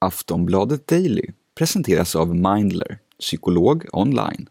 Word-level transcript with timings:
Aftonbladet 0.00 0.86
Daily 0.86 1.22
presenteras 1.54 2.16
av 2.16 2.34
Mindler, 2.34 2.98
psykolog 3.20 3.86
online. 3.92 4.48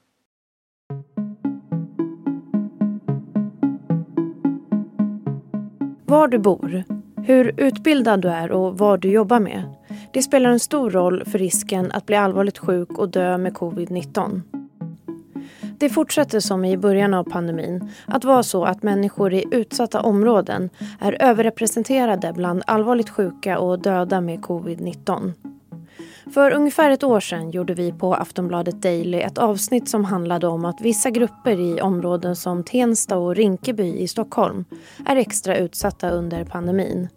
Var 6.05 6.27
du 6.27 6.39
bor, 6.39 6.83
hur 7.23 7.53
utbildad 7.57 8.21
du 8.21 8.29
är 8.29 8.51
och 8.51 8.77
vad 8.77 9.01
du 9.01 9.11
jobbar 9.11 9.39
med. 9.39 9.75
Det 10.13 10.21
spelar 10.21 10.49
en 10.49 10.59
stor 10.59 10.89
roll 10.89 11.23
för 11.25 11.39
risken 11.39 11.91
att 11.91 12.05
bli 12.05 12.15
allvarligt 12.15 12.57
sjuk 12.57 12.97
och 12.97 13.09
dö 13.09 13.37
med 13.37 13.53
covid-19. 13.53 14.56
Det 15.79 15.89
fortsätter 15.89 16.39
som 16.39 16.65
i 16.65 16.77
början 16.77 17.13
av 17.13 17.23
pandemin 17.23 17.91
att 18.05 18.25
vara 18.25 18.43
så 18.43 18.65
att 18.65 18.83
människor 18.83 19.33
i 19.33 19.45
utsatta 19.51 20.01
områden 20.01 20.69
är 20.99 21.21
överrepresenterade 21.21 22.33
bland 22.33 22.63
allvarligt 22.67 23.09
sjuka 23.09 23.59
och 23.59 23.79
döda 23.79 24.21
med 24.21 24.39
covid-19. 24.39 25.33
För 26.33 26.51
ungefär 26.51 26.91
ett 26.91 27.03
år 27.03 27.19
sedan 27.19 27.51
gjorde 27.51 27.73
vi 27.73 27.91
på 27.91 28.13
Aftonbladet 28.15 28.81
Daily 28.81 29.17
ett 29.17 29.37
avsnitt 29.37 29.89
som 29.89 30.05
handlade 30.05 30.47
om 30.47 30.65
att 30.65 30.81
vissa 30.81 31.09
grupper 31.09 31.59
i 31.59 31.81
områden 31.81 32.35
som 32.35 32.63
Tensta 32.63 33.17
och 33.17 33.35
Rinkeby 33.35 33.97
i 33.97 34.07
Stockholm 34.07 34.65
är 35.05 35.15
extra 35.15 35.57
utsatta 35.57 36.09
under 36.09 36.43
pandemin. 36.43 37.07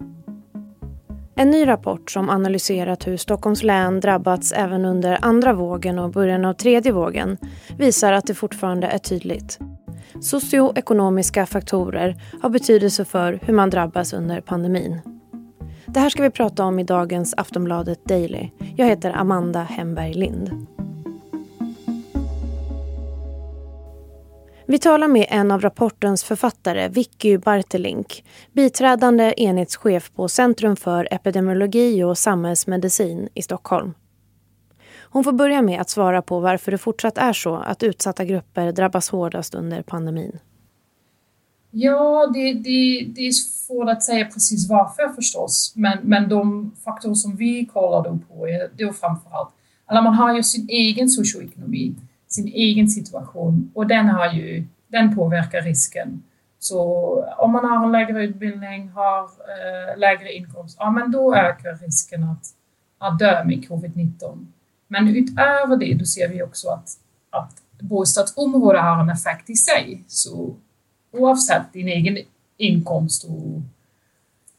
En 1.41 1.51
ny 1.51 1.67
rapport 1.67 2.11
som 2.11 2.31
analyserat 2.31 3.07
hur 3.07 3.17
Stockholms 3.17 3.63
län 3.63 4.01
drabbats 4.01 4.53
även 4.53 4.85
under 4.85 5.19
andra 5.23 5.53
vågen 5.53 5.99
och 5.99 6.11
början 6.11 6.45
av 6.45 6.55
tredje 6.55 6.93
vågen 6.93 7.37
visar 7.79 8.13
att 8.13 8.27
det 8.27 8.35
fortfarande 8.35 8.87
är 8.87 8.99
tydligt. 8.99 9.59
Socioekonomiska 10.21 11.47
faktorer 11.47 12.23
har 12.43 12.51
betydelse 12.51 13.05
för 13.05 13.39
hur 13.43 13.55
man 13.55 13.71
drabbas 13.71 14.13
under 14.13 14.41
pandemin. 14.41 15.01
Det 15.87 16.01
här 16.01 16.09
ska 16.09 16.23
vi 16.23 16.31
prata 16.31 16.65
om 16.65 16.79
i 16.79 16.85
dagens 16.85 17.35
Aftonbladet 17.37 18.05
Daily. 18.05 18.51
Jag 18.77 18.87
heter 18.87 19.13
Amanda 19.17 19.63
Hemberg 19.63 20.15
Lind. 20.15 20.67
Vi 24.71 24.79
talar 24.79 25.09
med 25.09 25.27
en 25.29 25.51
av 25.51 25.61
rapportens 25.61 26.25
författare, 26.25 26.89
Vicky 26.89 27.39
Bartelink, 27.39 28.25
biträdande 28.53 29.35
enhetschef 29.37 30.13
på 30.15 30.29
Centrum 30.29 30.77
för 30.77 31.09
epidemiologi 31.11 32.03
och 32.03 32.19
samhällsmedicin 32.19 33.29
i 33.35 33.43
Stockholm. 33.43 33.95
Hon 35.11 35.25
får 35.25 35.33
börja 35.33 35.63
med 35.63 35.81
att 35.81 35.91
svara 35.91 36.23
på 36.23 36.41
varför 36.41 36.73
det 36.73 36.79
fortsatt 36.79 37.19
är 37.19 37.33
så 37.33 37.55
att 37.57 37.83
utsatta 37.83 38.25
grupper 38.25 38.73
drabbas 38.73 39.11
hårdast 39.11 39.55
under 39.55 39.83
pandemin. 39.83 40.39
Ja, 41.71 42.31
det, 42.35 42.53
det, 42.53 43.07
det 43.15 43.27
är 43.27 43.33
svårt 43.33 43.89
att 43.89 44.03
säga 44.03 44.25
precis 44.25 44.69
varför 44.69 45.09
förstås, 45.09 45.73
men, 45.77 45.99
men 46.03 46.29
de 46.29 46.73
faktorer 46.85 47.15
som 47.15 47.37
vi 47.37 47.67
kollar 47.73 48.05
då 48.05 48.19
på 48.29 48.49
är 48.49 48.71
då 48.79 48.93
framförallt, 48.93 49.51
eller 49.91 50.03
man 50.03 50.15
har 50.15 50.37
ju 50.37 50.43
sin 50.43 50.69
egen 50.69 51.09
socioekonomi 51.09 51.95
sin 52.31 52.49
egen 52.49 52.89
situation 52.89 53.71
och 53.75 53.87
den, 53.87 54.09
har 54.09 54.33
ju, 54.33 54.65
den 54.89 55.17
påverkar 55.17 55.63
risken. 55.63 56.23
Så 56.59 56.81
om 57.39 57.53
man 57.53 57.65
har 57.65 57.85
en 57.87 57.93
lägre 57.93 58.25
utbildning, 58.25 58.89
har 58.89 59.23
eh, 59.25 59.99
lägre 59.99 60.33
inkomst, 60.33 60.77
ja 60.81 60.91
men 60.91 61.11
då 61.11 61.35
ökar 61.35 61.79
risken 61.83 62.25
att, 62.25 62.47
att 62.99 63.19
dö 63.19 63.45
med 63.45 63.65
covid-19. 63.69 64.47
Men 64.89 65.09
utöver 65.09 65.77
det, 65.77 65.95
då 65.95 66.05
ser 66.05 66.29
vi 66.29 66.43
också 66.43 66.69
att, 66.69 66.89
att 67.31 67.63
bostadsområdet 67.81 68.83
har 68.83 69.01
en 69.03 69.11
effekt 69.11 69.51
i 69.51 69.57
sig. 69.57 70.05
Så 70.07 70.55
oavsett 71.13 71.73
din 71.73 71.89
egen 71.89 72.19
inkomst 72.57 73.25
och 73.25 73.63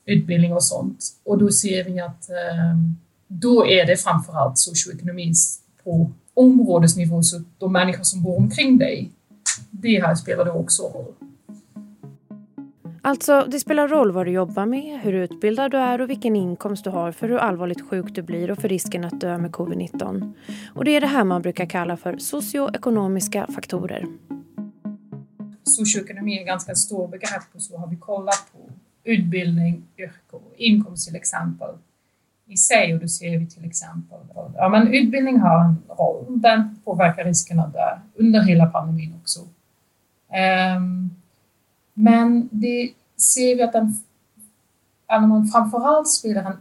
utbildning 0.06 0.54
och 0.54 0.64
sånt. 0.64 1.06
Och 1.24 1.38
då 1.38 1.52
ser 1.52 1.84
vi 1.84 2.00
att 2.00 2.30
eh, 2.30 2.76
då 3.28 3.68
är 3.68 3.86
det 3.86 3.98
framförallt 3.98 4.58
socioekonomins 4.58 5.62
på 5.84 6.12
områdesnivå, 6.34 7.24
så 7.24 7.42
de 7.58 7.74
människor 7.74 8.04
som 8.04 8.24
bor 8.24 8.38
omkring 8.38 8.78
dig, 8.78 9.12
det 9.72 10.02
här 10.02 10.16
spelar 10.16 10.46
då 10.46 10.52
också 10.52 10.84
roll. 10.84 11.14
Alltså, 13.04 13.46
det 13.48 13.60
spelar 13.60 13.88
roll 13.88 14.12
vad 14.12 14.26
du 14.26 14.32
jobbar 14.32 14.66
med, 14.66 15.00
hur 15.02 15.14
utbildad 15.14 15.72
du 15.72 15.78
är 15.78 16.02
och 16.02 16.10
vilken 16.10 16.36
inkomst 16.36 16.84
du 16.84 16.90
har 16.90 17.12
för 17.12 17.30
hur 17.30 17.38
allvarligt 17.38 17.90
sjuk 17.90 18.16
du 18.16 18.22
blir 18.22 18.52
och 18.52 18.58
för 18.58 18.70
risken 18.70 19.06
att 19.06 19.22
dö 19.22 19.38
med 19.38 19.52
covid-19. 19.52 20.34
Och 20.76 20.86
det 20.86 20.92
är 20.92 21.02
det 21.02 21.08
här 21.08 21.24
man 21.24 21.42
brukar 21.42 21.66
kalla 21.66 21.98
för 21.98 22.18
socioekonomiska 22.18 23.48
faktorer. 23.56 24.06
Socioekonomi 25.64 26.38
är 26.38 26.42
ett 26.42 26.48
ganska 26.48 26.76
stort 26.76 27.12
begrepp 27.12 27.44
och 27.54 27.62
så 27.62 27.78
har 27.78 27.88
vi 27.88 27.96
kollat 27.96 28.48
på 28.52 28.74
utbildning, 29.04 29.84
yrke 29.98 30.32
och 30.32 30.54
inkomst 30.58 31.08
till 31.08 31.16
exempel 31.16 31.70
i 32.52 32.58
sig 32.58 32.94
och 32.94 33.00
då 33.00 33.08
ser 33.08 33.38
vi 33.38 33.48
till 33.48 33.66
exempel 33.66 34.20
ja, 34.56 34.70
men 34.70 34.94
utbildning 34.94 35.40
har 35.40 35.64
en 35.64 35.78
roll. 35.98 36.26
Den 36.42 36.80
påverkar 36.84 37.26
riskerna 37.26 37.68
där 37.68 38.02
under 38.16 38.42
hela 38.42 38.66
pandemin 38.66 39.14
också. 39.22 39.40
Um, 40.78 41.16
men 41.94 42.50
det 42.52 42.94
ser 43.18 43.56
vi 43.56 43.64
att 43.64 43.74
den 43.74 43.96
att 45.06 45.30
man 45.30 45.48
framförallt 45.48 46.10
spelar 46.10 46.58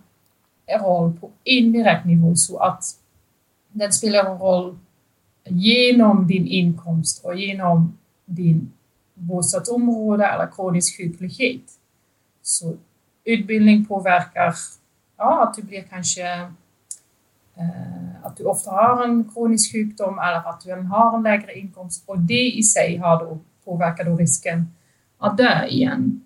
en 0.67 0.81
roll 0.81 1.13
på 1.21 1.31
indirekt 1.45 2.05
nivå 2.05 2.35
så 2.35 2.59
att 2.59 2.85
den 3.73 3.93
spelar 3.93 4.31
en 4.31 4.39
roll 4.39 4.79
genom 5.45 6.27
din 6.27 6.47
inkomst 6.47 7.25
och 7.25 7.35
genom 7.35 7.99
din 8.25 8.73
bostadsområde 9.15 10.27
eller 10.27 10.47
kronisk 10.47 10.97
sjuklighet. 10.97 11.63
Så 12.43 12.77
utbildning 13.25 13.85
påverkar 13.85 14.55
ja, 15.21 15.43
att 15.43 15.55
du 15.55 15.63
blir 15.63 15.83
kanske 15.83 16.31
eh, 17.55 18.11
att 18.23 18.37
du 18.37 18.45
ofta 18.45 18.71
har 18.71 19.05
en 19.05 19.33
kronisk 19.33 19.73
sjukdom 19.73 20.19
eller 20.19 20.49
att 20.49 20.61
du 20.61 20.73
har 20.73 21.17
en 21.17 21.23
lägre 21.23 21.59
inkomst 21.59 22.05
och 22.07 22.19
det 22.19 22.53
i 22.59 22.63
sig 22.63 22.97
har 22.97 23.25
då, 23.25 23.39
påverkar 23.65 24.05
då 24.05 24.17
risken 24.17 24.67
att 25.19 25.37
dö 25.37 25.67
igen. 25.67 26.25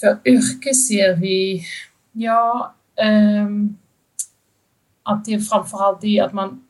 För 0.00 0.18
yrke 0.24 0.74
ser 0.74 1.16
vi, 1.16 1.64
ja, 2.12 2.74
eh, 2.96 3.48
att 5.02 5.24
det 5.24 5.34
är 5.34 5.40
framförallt 5.40 6.00
det 6.00 6.20
att 6.20 6.32
man, 6.32 6.64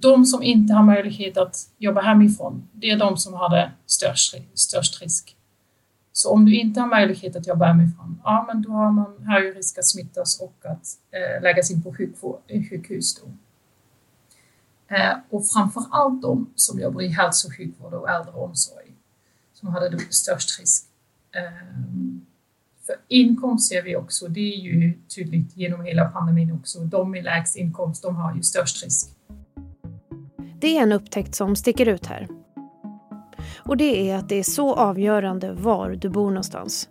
de 0.00 0.24
som 0.24 0.42
inte 0.42 0.74
har 0.74 0.82
möjlighet 0.82 1.36
att 1.36 1.56
jobba 1.78 2.00
hemifrån, 2.00 2.68
det 2.72 2.90
är 2.90 2.96
de 2.96 3.16
som 3.16 3.34
har 3.34 3.48
det 3.50 3.70
störst, 3.86 4.34
störst 4.54 5.02
risk. 5.02 5.36
Så 6.20 6.30
om 6.30 6.44
du 6.44 6.54
inte 6.54 6.80
har 6.80 6.88
möjlighet 6.88 7.36
att 7.36 7.46
jobba 7.46 7.66
hemifrån, 7.66 8.20
ja 8.24 8.44
men 8.48 8.62
då 8.62 8.70
har 8.70 8.92
man 8.92 9.24
högre 9.26 9.52
risk 9.52 9.78
att 9.78 9.86
smittas 9.86 10.40
och 10.40 10.56
att 10.64 10.86
eh, 11.10 11.42
läggas 11.42 11.70
in 11.70 11.82
på 11.82 11.94
sjukhus. 11.94 13.20
Då. 13.20 13.26
Eh, 14.94 15.16
och 15.30 15.46
framför 15.46 15.84
allt 15.90 16.22
de 16.22 16.50
som 16.54 16.80
jobbar 16.80 17.02
i 17.02 17.08
hälso 17.08 17.48
och 17.48 17.56
sjukvård 17.56 17.94
och 17.94 18.10
äldreomsorg 18.10 18.92
som 19.52 19.68
hade 19.68 19.88
då 19.88 19.98
störst 20.10 20.60
risk. 20.60 20.84
Eh, 21.32 21.42
för 22.86 22.96
inkomst 23.08 23.68
ser 23.68 23.82
vi 23.82 23.96
också, 23.96 24.28
det 24.28 24.52
är 24.52 24.56
ju 24.56 24.98
tydligt 25.14 25.56
genom 25.56 25.84
hela 25.84 26.08
pandemin 26.08 26.52
också, 26.52 26.80
de 26.80 27.10
med 27.10 27.24
lägst 27.24 27.56
inkomst, 27.56 28.02
de 28.02 28.16
har 28.16 28.34
ju 28.34 28.42
störst 28.42 28.84
risk. 28.84 29.10
Det 30.60 30.78
är 30.78 30.82
en 30.82 30.92
upptäckt 30.92 31.34
som 31.34 31.56
sticker 31.56 31.86
ut 31.86 32.06
här. 32.06 32.39
Och 33.64 33.76
det 33.76 34.10
är 34.10 34.16
att 34.16 34.28
det 34.28 34.38
är 34.38 34.42
så 34.42 34.74
avgörande 34.74 35.52
var 35.52 35.90
du 35.90 36.08
bor 36.08 36.30
någonstans. 36.30 36.88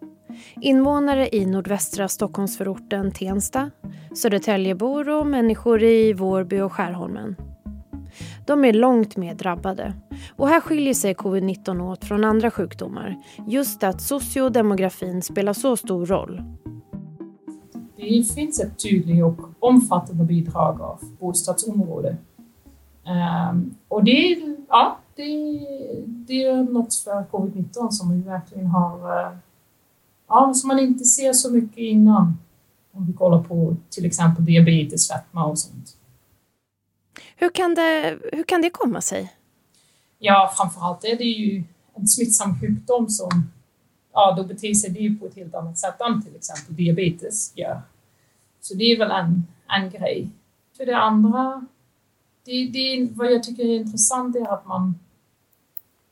Invånare 0.61 1.35
i 1.35 1.45
nordvästra 1.45 2.07
Stockholmsförorten 2.07 3.11
Tensta, 3.11 3.71
Södertäljebor 4.15 5.09
och 5.09 5.27
människor 5.27 5.83
i 5.83 6.13
Vårby 6.13 6.59
och 6.59 6.73
Skärholmen. 6.73 7.35
De 8.45 8.65
är 8.65 8.73
långt 8.73 9.17
mer 9.17 9.35
drabbade. 9.35 9.93
Och 10.35 10.47
här 10.47 10.61
skiljer 10.61 10.93
sig 10.93 11.13
covid-19 11.13 11.91
åt 11.91 12.05
från 12.05 12.23
andra 12.23 12.51
sjukdomar. 12.51 13.17
Just 13.47 13.83
att 13.83 14.01
sociodemografin 14.01 15.21
spelar 15.21 15.53
så 15.53 15.77
stor 15.77 16.05
roll. 16.05 16.41
Det 17.95 18.33
finns 18.35 18.59
ett 18.59 18.79
tydligt 18.83 19.23
och 19.23 19.39
omfattande 19.59 20.23
bidrag 20.23 20.81
av 20.81 20.99
bostadsområde. 21.19 22.17
Um, 23.51 23.75
och 23.87 24.03
det, 24.03 24.37
ja, 24.69 24.97
det, 25.19 26.05
det 26.05 26.43
är 26.43 26.63
något 26.63 26.95
för 26.95 27.25
covid-19 27.31 27.89
som 27.91 28.11
vi 28.11 28.21
verkligen 28.21 28.67
har, 28.67 29.19
eh, 29.19 29.37
ja, 30.27 30.53
som 30.53 30.67
man 30.67 30.79
inte 30.79 31.05
ser 31.05 31.33
så 31.33 31.51
mycket 31.51 31.77
innan. 31.77 32.37
Om 32.91 33.05
vi 33.05 33.13
kollar 33.13 33.43
på 33.43 33.75
till 33.89 34.05
exempel 34.05 34.45
diabetes, 34.45 35.07
fetma 35.07 35.45
och 35.45 35.59
sånt. 35.59 35.97
Hur 37.35 37.49
kan 37.49 37.75
det, 37.75 38.19
hur 38.31 38.43
kan 38.43 38.61
det 38.61 38.69
komma 38.69 39.01
sig? 39.01 39.33
Ja, 40.19 40.53
framförallt 40.57 41.03
är 41.03 41.17
det 41.17 41.23
ju 41.23 41.63
en 41.93 42.07
smittsam 42.07 42.59
sjukdom 42.59 43.09
som 43.09 43.51
ja, 44.13 44.33
då 44.37 44.43
beter 44.43 44.73
sig 44.73 44.89
det 44.89 45.19
på 45.19 45.25
ett 45.25 45.35
helt 45.35 45.55
annat 45.55 45.77
sätt 45.77 46.01
än 46.01 46.21
till 46.21 46.35
exempel 46.35 46.75
diabetes 46.75 47.57
gör. 47.57 47.81
Så 48.61 48.73
det 48.73 48.83
är 48.83 48.97
väl 48.97 49.11
en, 49.11 49.47
en 49.67 49.89
grej. 49.89 50.29
För 50.77 50.85
det 50.85 50.97
andra, 50.97 51.65
det, 52.45 52.67
det, 52.67 53.09
vad 53.11 53.31
jag 53.31 53.43
tycker 53.43 53.63
är 53.63 53.75
intressant 53.75 54.35
är 54.35 54.53
att 54.53 54.67
man 54.67 54.95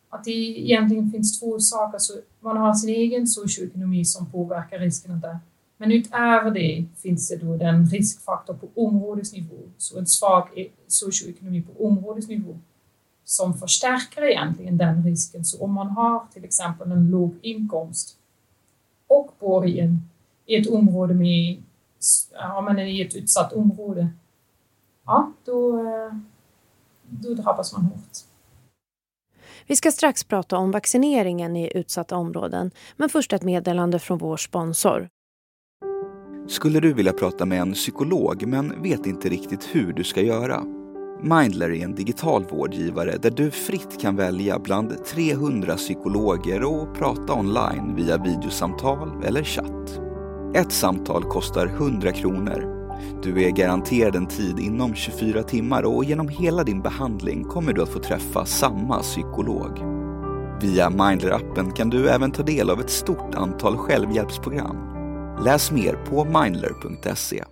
att 0.09 0.23
det 0.23 0.31
egentligen 0.31 1.11
finns 1.11 1.39
två 1.39 1.59
saker. 1.59 1.97
Så 1.97 2.13
man 2.39 2.57
har 2.57 2.73
sin 2.73 2.89
egen 2.89 3.27
socioekonomi 3.27 4.05
som 4.05 4.31
påverkar 4.31 4.79
riskerna 4.79 5.15
där. 5.15 5.39
Men 5.77 5.91
utöver 5.91 6.51
det 6.51 6.85
finns 6.95 7.29
det 7.29 7.35
då 7.37 7.57
den 7.57 7.85
riskfaktor 7.85 8.53
på 8.53 8.67
områdesnivå, 8.75 9.57
så 9.77 9.99
en 9.99 10.07
svag 10.07 10.49
e- 10.55 10.69
socioekonomi 10.87 11.61
på 11.61 11.85
områdesnivå 11.85 12.57
som 13.23 13.53
förstärker 13.53 14.23
egentligen 14.23 14.77
den 14.77 15.03
risken. 15.03 15.45
Så 15.45 15.63
om 15.63 15.73
man 15.73 15.89
har 15.89 16.27
till 16.33 16.43
exempel 16.43 16.91
en 16.91 17.09
låg 17.09 17.35
inkomst 17.41 18.17
och 19.07 19.31
bor 19.39 19.67
i, 19.67 19.79
en, 19.79 20.09
i 20.45 20.55
ett 20.55 20.69
område 20.69 21.13
med, 21.13 21.63
ja 22.33 22.61
men 22.61 22.79
i 22.79 23.01
ett 23.01 23.15
utsatt 23.15 23.53
område, 23.53 24.07
ja 25.05 25.31
då, 25.45 25.79
eh, 25.79 26.13
då 27.09 27.33
drabbas 27.33 27.73
man 27.73 27.81
hårt. 27.81 28.26
Vi 29.67 29.75
ska 29.75 29.91
strax 29.91 30.23
prata 30.23 30.57
om 30.57 30.71
vaccineringen 30.71 31.55
i 31.55 31.71
utsatta 31.75 32.15
områden, 32.15 32.71
men 32.97 33.09
först 33.09 33.33
ett 33.33 33.43
meddelande 33.43 33.99
från 33.99 34.17
vår 34.17 34.37
sponsor. 34.37 35.09
Skulle 36.47 36.79
du 36.79 36.93
vilja 36.93 37.13
prata 37.13 37.45
med 37.45 37.61
en 37.61 37.73
psykolog 37.73 38.47
men 38.47 38.83
vet 38.83 39.05
inte 39.05 39.29
riktigt 39.29 39.69
hur 39.71 39.93
du 39.93 40.03
ska 40.03 40.21
göra? 40.21 40.63
Mindler 41.21 41.69
är 41.69 41.83
en 41.83 41.95
digital 41.95 42.45
vårdgivare 42.45 43.17
där 43.17 43.31
du 43.31 43.51
fritt 43.51 44.01
kan 44.01 44.15
välja 44.15 44.59
bland 44.59 45.05
300 45.05 45.75
psykologer 45.75 46.63
och 46.63 46.95
prata 46.95 47.33
online 47.33 47.95
via 47.95 48.17
videosamtal 48.17 49.23
eller 49.23 49.43
chatt. 49.43 49.99
Ett 50.55 50.71
samtal 50.71 51.23
kostar 51.23 51.67
100 51.67 52.11
kronor. 52.11 52.76
Du 53.23 53.43
är 53.43 53.49
garanterad 53.49 54.15
en 54.15 54.27
tid 54.27 54.59
inom 54.59 54.95
24 54.95 55.43
timmar 55.43 55.83
och 55.83 56.03
genom 56.03 56.29
hela 56.29 56.63
din 56.63 56.81
behandling 56.81 57.43
kommer 57.43 57.73
du 57.73 57.81
att 57.81 57.89
få 57.89 57.99
träffa 57.99 58.45
samma 58.45 58.99
psykolog. 59.01 59.79
Via 60.61 60.89
Mindler-appen 60.89 61.71
kan 61.71 61.89
du 61.89 62.09
även 62.09 62.31
ta 62.31 62.43
del 62.43 62.69
av 62.69 62.79
ett 62.79 62.89
stort 62.89 63.35
antal 63.35 63.77
självhjälpsprogram. 63.77 64.77
Läs 65.45 65.71
mer 65.71 65.93
på 65.93 66.25
mindler.se. 66.25 67.43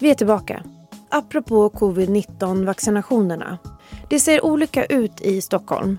Vi 0.00 0.10
är 0.10 0.14
tillbaka. 0.14 0.62
Apropå 1.08 1.68
covid-19-vaccinationerna. 1.70 3.58
Det 4.08 4.20
ser 4.20 4.44
olika 4.44 4.84
ut 4.84 5.20
i 5.20 5.40
Stockholm. 5.40 5.98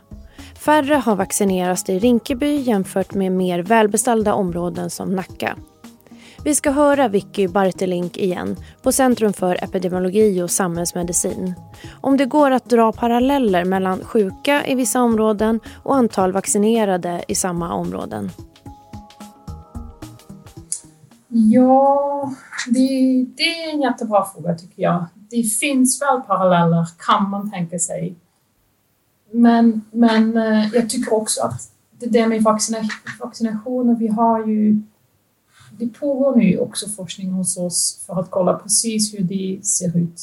Färre 0.55 0.95
har 0.95 1.15
vaccinerats 1.15 1.89
i 1.89 1.99
Rinkeby 1.99 2.55
jämfört 2.55 3.13
med 3.13 3.31
mer 3.31 3.59
välbeställda 3.59 4.33
områden 4.33 4.89
som 4.89 5.15
Nacka. 5.15 5.57
Vi 6.43 6.55
ska 6.55 6.71
höra 6.71 7.07
Vicky 7.07 7.47
Bartelink 7.47 8.17
igen 8.17 8.55
på 8.81 8.91
Centrum 8.91 9.33
för 9.33 9.63
epidemiologi 9.63 10.41
och 10.41 10.51
samhällsmedicin. 10.51 11.53
Om 12.01 12.17
det 12.17 12.25
går 12.25 12.51
att 12.51 12.65
dra 12.65 12.91
paralleller 12.91 13.65
mellan 13.65 13.99
sjuka 13.99 14.67
i 14.67 14.75
vissa 14.75 15.01
områden 15.01 15.59
och 15.83 15.95
antal 15.95 16.31
vaccinerade 16.31 17.23
i 17.27 17.35
samma 17.35 17.73
områden. 17.73 18.29
Ja, 21.27 22.33
det, 22.67 23.25
det 23.37 23.43
är 23.43 23.73
en 23.73 23.81
jättebra 23.81 24.25
fråga 24.25 24.55
tycker 24.55 24.83
jag. 24.83 25.05
Det 25.29 25.43
finns 25.43 26.01
väl 26.01 26.21
paralleller 26.21 26.87
kan 26.97 27.29
man 27.29 27.51
tänka 27.51 27.79
sig. 27.79 28.15
Men, 29.31 29.81
men 29.91 30.37
eh, 30.37 30.73
jag 30.73 30.89
tycker 30.89 31.13
också 31.13 31.41
att 31.41 31.71
det 31.99 32.07
där 32.07 32.27
med 32.27 32.43
vaccinationer, 33.19 33.95
vi 33.95 34.07
har 34.07 34.45
ju 34.45 34.81
det 35.77 35.87
pågår 35.87 36.35
nu 36.35 36.57
också 36.57 36.89
forskning 36.89 37.31
hos 37.31 37.57
oss 37.57 38.03
för 38.07 38.19
att 38.19 38.31
kolla 38.31 38.53
precis 38.53 39.13
hur 39.13 39.23
det 39.23 39.65
ser 39.65 39.97
ut. 39.97 40.21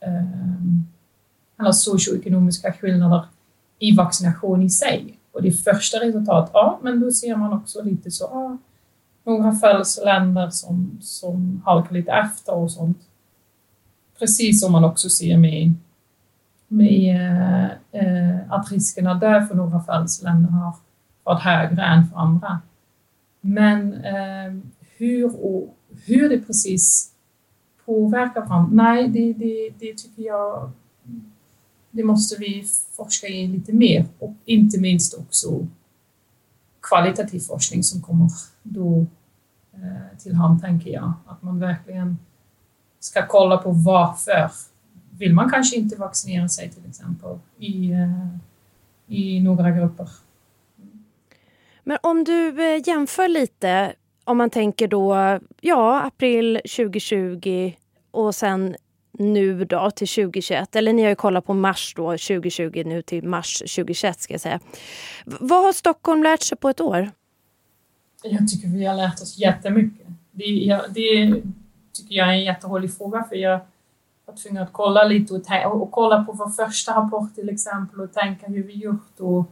Ehm, 0.00 0.86
alla 1.56 1.72
socioekonomiska 1.72 2.72
skillnader 2.72 3.24
i 3.78 3.96
vaccination 3.96 4.62
i 4.62 4.70
sig. 4.70 5.18
Och 5.32 5.42
det 5.42 5.52
första 5.52 5.98
resultatet, 5.98 6.50
ja, 6.54 6.78
men 6.82 7.00
då 7.00 7.10
ser 7.10 7.36
man 7.36 7.52
också 7.52 7.82
lite 7.82 8.10
så, 8.10 8.24
ja, 8.32 8.56
några 9.24 9.52
födelseländer 9.52 10.50
som, 10.50 10.98
som 11.00 11.62
halkar 11.64 11.94
lite 11.94 12.12
efter 12.12 12.54
och 12.54 12.70
sånt. 12.70 12.98
Precis 14.18 14.60
som 14.60 14.72
man 14.72 14.84
också 14.84 15.08
ser 15.08 15.38
med, 15.38 15.74
med 16.68 17.16
eh, 17.92 18.00
eh 18.02 18.52
att 18.52 18.72
riskerna 18.72 19.14
där 19.14 19.40
för 19.40 19.54
några 19.54 19.80
födelseländer 19.80 20.50
har 20.50 20.74
varit 21.24 21.42
högre 21.42 21.82
än 21.82 22.08
för 22.08 22.16
andra. 22.16 22.60
Men 23.48 23.94
eh, 23.94 24.54
hur, 24.96 25.44
och, 25.44 25.76
hur 26.04 26.28
det 26.28 26.38
precis 26.38 27.12
påverkar 27.84 28.46
fram, 28.46 28.70
nej, 28.72 29.08
det, 29.08 29.32
det, 29.32 29.70
det 29.78 29.94
tycker 29.98 30.22
jag 30.22 30.70
det 31.90 32.04
måste 32.04 32.36
vi 32.40 32.64
forska 32.96 33.26
i 33.26 33.46
lite 33.46 33.72
mer 33.72 34.06
och 34.18 34.34
inte 34.44 34.80
minst 34.80 35.14
också 35.14 35.66
kvalitativ 36.80 37.40
forskning 37.40 37.82
som 37.82 38.00
kommer 38.00 38.30
då 38.62 39.06
eh, 39.72 40.18
till 40.18 40.34
hand, 40.34 40.60
tänker 40.60 40.90
jag. 40.90 41.12
Att 41.26 41.42
man 41.42 41.60
verkligen 41.60 42.18
ska 43.00 43.26
kolla 43.26 43.56
på 43.56 43.70
varför 43.70 44.50
vill 45.10 45.34
man 45.34 45.50
kanske 45.50 45.76
inte 45.76 45.96
vaccinera 45.96 46.48
sig 46.48 46.70
till 46.70 46.86
exempel 46.88 47.38
i, 47.58 47.92
eh, 47.92 48.28
i 49.06 49.40
några 49.40 49.70
grupper. 49.70 50.08
Men 51.88 51.98
om 52.02 52.24
du 52.24 52.74
eh, 52.74 52.82
jämför 52.88 53.28
lite, 53.28 53.92
om 54.24 54.38
man 54.38 54.50
tänker 54.50 54.88
då, 54.88 55.38
ja, 55.60 56.00
april 56.02 56.60
2020 56.76 57.72
och 58.10 58.34
sen 58.34 58.76
nu 59.12 59.64
då 59.64 59.90
till 59.90 60.08
2021, 60.08 60.76
eller 60.76 60.92
ni 60.92 61.02
har 61.02 61.08
ju 61.08 61.14
kollat 61.14 61.46
på 61.46 61.54
mars 61.54 61.94
då 61.96 62.10
2020 62.10 62.82
nu 62.86 63.02
till 63.02 63.24
mars 63.24 63.58
2021 63.58 64.20
ska 64.20 64.34
jag 64.34 64.40
säga. 64.40 64.60
Vad 65.24 65.64
har 65.64 65.72
Stockholm 65.72 66.22
lärt 66.22 66.42
sig 66.42 66.58
på 66.58 66.68
ett 66.68 66.80
år? 66.80 67.10
Jag 68.22 68.48
tycker 68.48 68.68
vi 68.68 68.84
har 68.84 68.96
lärt 68.96 69.22
oss 69.22 69.38
jättemycket. 69.38 70.06
Det, 70.30 70.44
jag, 70.44 70.80
det 70.94 71.42
tycker 71.92 72.14
jag 72.14 72.28
är 72.28 72.32
en 72.32 72.44
jättehålig 72.44 72.96
fråga 72.96 73.24
för 73.28 73.36
jag 73.36 73.60
var 74.26 74.34
tvungen 74.34 74.62
att 74.62 74.72
kolla 74.72 75.04
lite 75.04 75.34
och, 75.34 75.82
och 75.82 75.90
kolla 75.90 76.24
på 76.24 76.32
vår 76.32 76.50
första 76.50 76.92
rapport 76.92 77.34
till 77.34 77.48
exempel 77.48 78.00
och 78.00 78.12
tänka 78.12 78.46
hur 78.46 78.62
vi 78.62 78.72
gjort 78.72 79.20
och 79.20 79.50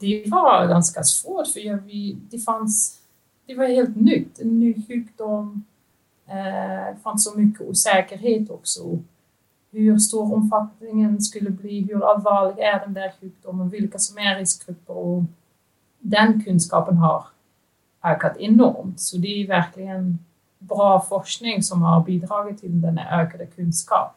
det 0.00 0.24
var 0.26 0.66
ganska 0.66 1.02
svårt 1.02 1.46
för 1.46 1.60
jag, 1.60 1.76
vi, 1.76 2.18
det 2.30 2.38
fanns, 2.38 2.98
det 3.46 3.54
var 3.54 3.66
helt 3.66 3.96
nytt, 3.96 4.40
en 4.40 4.60
ny 4.60 4.74
sjukdom. 4.88 5.64
Eh, 6.26 6.94
det 6.94 6.96
fanns 7.02 7.24
så 7.24 7.38
mycket 7.38 7.60
osäkerhet 7.60 8.50
också. 8.50 8.98
Hur 9.70 9.98
stor 9.98 10.34
omfattningen 10.34 11.20
skulle 11.20 11.50
bli, 11.50 11.80
hur 11.80 12.10
allvarlig 12.10 12.58
är 12.58 12.80
den 12.80 12.94
där 12.94 13.12
sjukdomen, 13.20 13.70
vilka 13.70 13.98
som 13.98 14.18
är 14.18 14.38
riskgrupper 14.38 14.96
och 14.96 15.22
den 15.98 16.44
kunskapen 16.44 16.96
har 16.96 17.24
ökat 18.04 18.36
enormt. 18.36 19.00
Så 19.00 19.16
det 19.16 19.42
är 19.42 19.46
verkligen 19.46 20.18
bra 20.58 21.00
forskning 21.00 21.62
som 21.62 21.82
har 21.82 22.04
bidragit 22.04 22.60
till 22.60 22.80
den 22.80 22.98
ökade 22.98 23.46
kunskapen. 23.46 24.14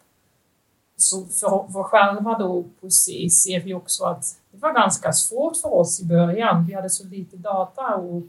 Så 1.01 1.25
för, 1.25 1.71
för 1.71 1.83
själva 1.83 2.37
då 2.37 2.63
på 2.81 2.89
C 2.89 3.29
ser 3.29 3.59
vi 3.59 3.73
också 3.73 4.03
att 4.03 4.23
det 4.51 4.57
var 4.57 4.73
ganska 4.73 5.13
svårt 5.13 5.57
för 5.57 5.73
oss 5.73 6.01
i 6.01 6.05
början. 6.05 6.65
Vi 6.65 6.73
hade 6.73 6.89
så 6.89 7.07
lite 7.07 7.37
data 7.37 7.95
och 7.95 8.23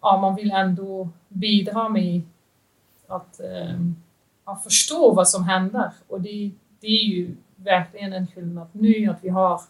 ja, 0.00 0.20
man 0.20 0.34
vill 0.34 0.50
ändå 0.50 1.08
bidra 1.28 1.88
med 1.88 2.22
att, 3.06 3.40
äh, 3.40 4.58
förstå 4.64 5.14
vad 5.14 5.28
som 5.28 5.44
händer. 5.44 5.92
Och 6.08 6.20
det, 6.20 6.50
det 6.80 6.86
är 6.86 7.04
ju 7.04 7.36
verkligen 7.56 8.12
en 8.12 8.26
skillnad 8.26 8.68
nu 8.72 9.06
att 9.06 9.24
vi 9.24 9.28
har 9.28 9.60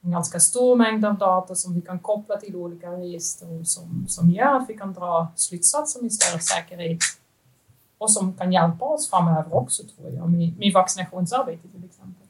en 0.00 0.10
ganska 0.10 0.40
stor 0.40 0.76
mängd 0.76 1.04
av 1.04 1.18
data 1.18 1.54
som 1.54 1.74
vi 1.74 1.80
kan 1.80 1.98
koppla 1.98 2.36
till 2.36 2.56
olika 2.56 2.90
register 2.90 3.60
och 3.60 3.66
som, 3.66 4.04
som 4.08 4.30
gör 4.30 4.54
att 4.54 4.70
vi 4.70 4.78
kan 4.78 4.92
dra 4.92 5.28
slutsatser 5.36 6.02
med 6.02 6.12
större 6.12 6.40
säkerhet 6.40 6.98
och 8.00 8.12
som 8.12 8.32
kan 8.32 8.52
hjälpa 8.52 8.84
oss 8.84 9.10
framöver 9.10 9.54
också 9.54 9.82
tror 9.82 10.10
jag 10.10 10.30
med, 10.30 10.58
med 10.58 10.72
vaccinationsarbete 10.72 11.68
till 11.68 11.84
exempel. 11.84 12.26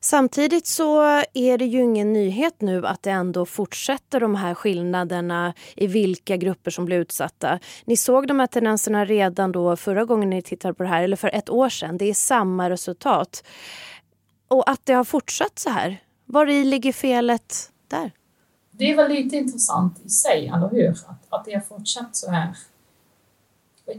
Samtidigt 0.00 0.66
så 0.66 1.02
är 1.34 1.58
det 1.58 1.64
ju 1.64 1.82
ingen 1.82 2.12
nyhet 2.12 2.60
nu 2.60 2.86
att 2.86 3.02
det 3.02 3.10
ändå 3.10 3.46
fortsätter 3.46 4.20
de 4.20 4.34
här 4.34 4.54
skillnaderna 4.54 5.54
i 5.76 5.86
vilka 5.86 6.36
grupper 6.36 6.70
som 6.70 6.84
blir 6.84 6.98
utsatta. 6.98 7.58
Ni 7.84 7.96
såg 7.96 8.28
de 8.28 8.40
här 8.40 8.46
tendenserna 8.46 9.04
redan 9.04 9.52
då 9.52 9.76
förra 9.76 10.04
gången 10.04 10.30
ni 10.30 10.42
tittade 10.42 10.74
på 10.74 10.82
det 10.82 10.88
här, 10.88 11.02
eller 11.02 11.16
för 11.16 11.30
ett 11.34 11.50
år 11.50 11.68
sedan. 11.68 11.98
Det 11.98 12.04
är 12.04 12.14
samma 12.14 12.70
resultat. 12.70 13.44
Och 14.48 14.70
att 14.70 14.80
det 14.84 14.92
har 14.92 15.04
fortsatt 15.04 15.58
så 15.58 15.70
här, 15.70 16.02
var 16.24 16.46
i 16.46 16.64
ligger 16.64 16.92
felet 16.92 17.70
där? 17.88 18.10
Det 18.70 18.90
är 18.90 18.96
väl 18.96 19.12
lite 19.12 19.36
intressant 19.36 20.00
i 20.04 20.08
sig, 20.08 20.46
eller 20.46 20.70
hur? 20.70 20.90
Att, 20.90 21.26
att 21.28 21.44
det 21.44 21.54
har 21.54 21.60
fortsatt 21.60 22.16
så 22.16 22.30
här. 22.30 22.56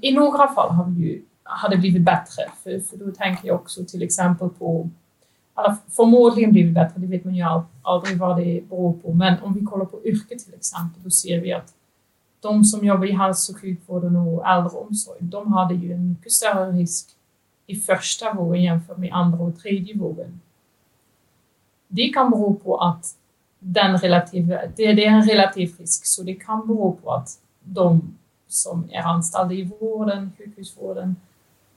I 0.01 0.11
några 0.11 0.47
fall 0.47 0.69
har, 0.69 0.85
vi 0.85 1.01
ju, 1.01 1.21
har 1.43 1.69
det 1.69 1.77
blivit 1.77 2.01
bättre, 2.01 2.43
för, 2.63 2.79
för 2.79 2.97
då 2.97 3.11
tänker 3.11 3.47
jag 3.47 3.55
också 3.55 3.85
till 3.85 4.03
exempel 4.03 4.49
på 4.49 4.89
eller 5.57 5.75
förmodligen 5.89 6.51
blivit 6.51 6.73
bättre, 6.73 7.01
det 7.01 7.07
vet 7.07 7.25
man 7.25 7.35
ju 7.35 7.43
aldrig 7.81 8.17
vad 8.17 8.37
det 8.37 8.69
beror 8.69 8.93
på. 8.93 9.13
Men 9.13 9.43
om 9.43 9.53
vi 9.53 9.65
kollar 9.65 9.85
på 9.85 10.05
yrket 10.05 10.39
till 10.39 10.53
exempel, 10.53 11.03
då 11.03 11.09
ser 11.09 11.41
vi 11.41 11.53
att 11.53 11.73
de 12.39 12.63
som 12.63 12.85
jobbar 12.85 13.05
i 13.05 13.11
hälso 13.11 13.53
och 13.53 13.59
sjukvården 13.59 14.15
och 14.15 14.47
äldreomsorg, 14.47 15.17
de 15.19 15.53
hade 15.53 15.73
ju 15.73 15.93
en 15.93 16.09
mycket 16.09 16.31
större 16.31 16.71
risk 16.71 17.09
i 17.67 17.75
första 17.75 18.33
vågen 18.33 18.63
jämfört 18.63 18.97
med 18.97 19.13
andra 19.13 19.39
och 19.39 19.59
tredje 19.59 19.97
vågen. 19.97 20.39
Det 21.87 22.09
kan 22.09 22.29
bero 22.31 22.55
på 22.55 22.77
att 22.77 23.17
den 23.59 23.97
relativa, 23.97 24.55
det, 24.75 24.93
det 24.93 25.05
är 25.05 25.11
en 25.11 25.29
relativ 25.29 25.75
risk, 25.79 26.05
så 26.05 26.23
det 26.23 26.33
kan 26.35 26.67
bero 26.67 26.97
på 27.03 27.13
att 27.13 27.39
de 27.63 28.17
som 28.47 28.89
är 28.91 29.01
anställda 29.01 29.53
i 29.53 29.63
vården, 29.63 30.31
sjukhusvården, 30.37 31.15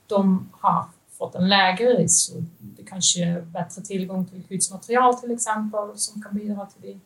de 0.07 0.49
har 0.51 0.85
fått 1.17 1.35
en 1.35 1.49
lägre 1.49 1.93
risk. 1.93 2.31
Det 2.59 2.83
kanske 2.83 3.25
är 3.25 3.41
bättre 3.41 3.81
tillgång 3.81 4.25
till 4.25 4.43
skyddsmaterial 4.49 5.19
till 5.19 5.31
exempel 5.31 5.89
som 5.95 6.21
kan 6.21 6.35
bidra 6.35 6.65
till 6.65 6.81
det. 6.81 6.99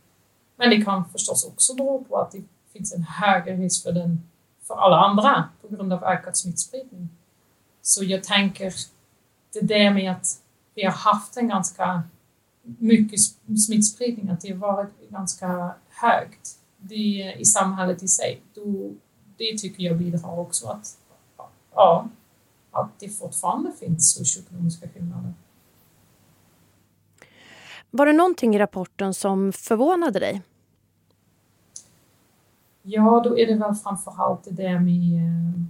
Men 0.55 0.69
det 0.69 0.81
kan 0.81 1.05
förstås 1.05 1.45
också 1.45 1.75
bero 1.75 2.03
på 2.03 2.17
att 2.17 2.31
det 2.31 2.43
finns 2.74 2.93
en 2.93 3.03
högre 3.03 3.55
risk 3.55 3.84
för, 3.84 3.91
den, 3.91 4.24
för 4.62 4.75
alla 4.75 4.98
andra 4.98 5.50
på 5.62 5.67
grund 5.67 5.93
av 5.93 6.03
ökad 6.03 6.38
smittspridning. 6.38 7.10
Så 7.81 8.03
jag 8.03 8.24
tänker 8.24 8.74
det 9.53 9.62
där 9.62 9.91
med 9.91 10.12
att 10.12 10.41
vi 10.75 10.84
har 10.84 10.91
haft 10.91 11.38
en 11.38 11.48
ganska 11.48 12.03
mycket 12.62 13.19
smittspridning, 13.65 14.29
att 14.29 14.41
det 14.41 14.51
har 14.51 14.57
varit 14.57 15.10
ganska 15.10 15.74
högt 15.89 16.60
det, 16.77 17.36
i 17.39 17.45
samhället 17.45 18.03
i 18.03 18.07
sig. 18.07 18.41
Då, 18.53 18.93
det 19.38 19.58
tycker 19.58 19.84
jag 19.84 19.98
bidrar 19.98 20.39
också 20.39 20.68
att, 20.68 20.98
ja, 21.74 22.08
att 22.72 23.00
det 23.00 23.10
fortfarande 23.10 23.72
finns 23.72 24.13
socioekonomiska 24.13 24.88
skillnader. 24.89 25.34
Var 27.92 28.06
det 28.06 28.13
någonting 28.13 28.56
i 28.56 28.60
rapporten 28.60 29.13
som 29.13 29.54
förvånade 29.54 30.20
dig? 30.20 30.42
Ja, 32.82 33.22
då 33.24 33.39
är 33.39 33.48
det 33.48 33.56
väl 33.56 33.75
framförallt 33.75 34.44
det 34.44 34.51
där 34.51 34.80
med... 34.80 35.15
Eh, 35.15 35.62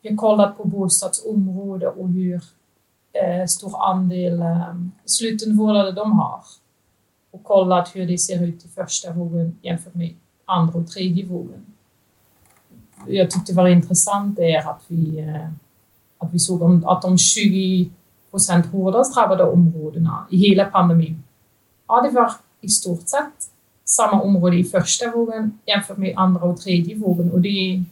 vi 0.00 0.08
har 0.08 0.16
kollat 0.16 0.56
på 0.56 0.64
bostadsområde 0.64 1.88
och 1.88 2.08
hur 2.08 2.42
eh, 3.12 3.46
stor 3.46 3.84
andel 3.84 4.40
eh, 4.40 4.74
slutenvårdade 5.04 5.92
de 5.92 6.12
har. 6.12 6.40
Och 7.30 7.44
kollat 7.44 7.96
hur 7.96 8.06
det 8.06 8.18
ser 8.18 8.44
ut 8.44 8.64
i 8.64 8.68
första 8.68 9.12
vågen 9.12 9.58
jämfört 9.62 9.94
med 9.94 10.14
andra 10.44 10.78
och 10.78 10.88
tredje 10.88 11.26
vågen. 11.26 11.66
Jag 13.06 13.30
tyckte 13.30 13.54
var 13.54 13.68
intressant 13.68 14.38
är 14.38 14.70
att 14.70 14.82
vi, 14.86 15.18
eh, 15.18 15.48
att 16.18 16.34
vi 16.34 16.38
såg 16.38 16.84
att 16.86 17.02
de 17.02 17.18
20 17.18 17.90
procent 18.30 18.66
hårdast 18.66 19.14
drabbade 19.14 19.44
områdena 19.44 20.26
i 20.30 20.36
hela 20.36 20.64
pandemin, 20.64 21.22
ja, 21.88 22.00
det 22.00 22.10
var 22.10 22.32
i 22.60 22.68
stort 22.68 23.08
sett 23.08 23.50
samma 23.84 24.22
område 24.22 24.56
i 24.56 24.64
första 24.64 25.10
vågen 25.10 25.58
jämfört 25.66 25.96
med 25.96 26.14
andra 26.16 26.42
och 26.42 26.60
tredje 26.60 26.96
vågen. 26.96 27.30
Och 27.32 27.40
det, 27.40 27.84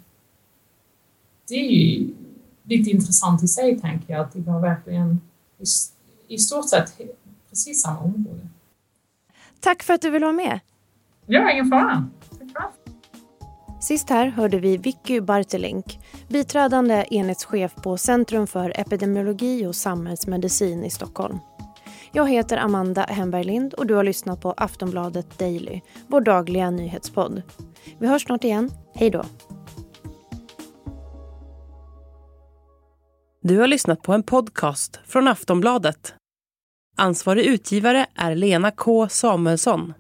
det 1.49 1.55
är 1.55 1.71
ju 1.71 2.15
lite 2.63 2.91
intressant 2.91 3.43
i 3.43 3.49
sig, 3.49 3.81
tänker 3.81 4.13
jag, 4.13 4.21
att 4.21 4.33
det 4.33 4.41
var 4.41 4.61
verkligen 4.61 5.21
i, 5.59 5.65
i 6.35 6.39
stort 6.39 6.69
sett 6.69 7.01
precis 7.51 7.83
samma 7.83 7.99
område. 7.99 8.49
Tack 9.61 9.83
för 9.83 9.95
att 9.95 10.03
du 10.03 10.11
ville 10.11 10.27
vara 10.27 10.37
med. 10.37 10.61
Ja, 11.27 11.53
ingen 11.53 11.71
fara. 11.71 12.09
Sist 13.81 14.11
här 14.11 14.27
hörde 14.27 14.59
vi 14.59 14.77
Vicky 14.77 15.21
Bartelink, 15.21 15.99
biträdande 16.29 17.05
enhetschef 17.11 17.75
på 17.75 17.97
Centrum 17.97 18.47
för 18.47 18.81
epidemiologi 18.81 19.67
och 19.67 19.75
samhällsmedicin 19.75 20.85
i 20.85 20.91
Stockholm. 20.91 21.39
Jag 22.13 22.31
heter 22.31 22.57
Amanda 22.57 23.03
Hemberg 23.03 23.45
Lind 23.45 23.75
och 23.75 23.87
du 23.87 23.95
har 23.95 24.05
lyssnat 24.05 24.41
på 24.41 24.53
Aftonbladet 24.53 25.39
Daily, 25.39 25.81
vår 26.07 26.21
dagliga 26.21 26.71
nyhetspodd. 26.71 27.43
Vi 27.99 28.07
hörs 28.07 28.23
snart 28.23 28.45
igen. 28.45 28.71
Hej 28.95 29.11
då! 29.11 29.25
Du 33.43 33.59
har 33.59 33.67
lyssnat 33.67 34.03
på 34.03 34.13
en 34.13 34.23
podcast 34.23 35.01
från 35.07 35.29
Aftonbladet. 35.29 36.15
Ansvarig 36.97 37.45
utgivare 37.45 38.07
är 38.15 38.35
Lena 38.35 38.71
K 38.71 39.09
Samuelsson. 39.09 39.95